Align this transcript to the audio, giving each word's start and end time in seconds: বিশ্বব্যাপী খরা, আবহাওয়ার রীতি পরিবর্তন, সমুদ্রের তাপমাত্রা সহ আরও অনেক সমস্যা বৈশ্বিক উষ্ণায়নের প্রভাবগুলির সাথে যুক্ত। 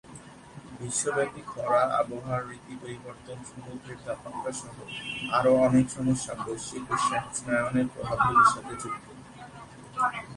বিশ্বব্যাপী 0.79 1.41
খরা, 1.51 1.81
আবহাওয়ার 1.99 2.43
রীতি 2.49 2.73
পরিবর্তন, 2.81 3.37
সমুদ্রের 3.49 3.99
তাপমাত্রা 4.05 4.51
সহ 4.59 4.75
আরও 5.37 5.51
অনেক 5.67 5.85
সমস্যা 5.97 6.33
বৈশ্বিক 6.43 6.85
উষ্ণায়নের 6.95 7.87
প্রভাবগুলির 7.93 8.49
সাথে 8.53 8.73
যুক্ত। 8.81 9.05